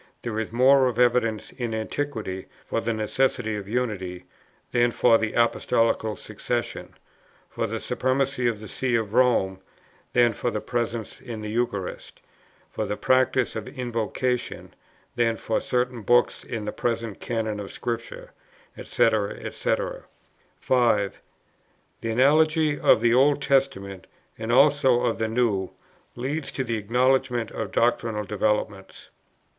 [0.23, 4.25] there is more of evidence in Antiquity for the necessity of Unity,
[4.71, 6.95] than for the Apostolical Succession;
[7.47, 9.59] for the Supremacy of the See of Rome,
[10.13, 12.19] than for the Presence in the Eucharist;
[12.67, 14.73] for the practice of Invocation,
[15.15, 18.31] than for certain books in the present Canon of Scripture,
[18.75, 19.09] &c.
[19.51, 19.75] &c.
[20.57, 21.21] 5.
[22.01, 25.69] The analogy of the Old Testament, and also of the New,
[26.15, 29.11] leads to the acknowledgment of doctrinal developments."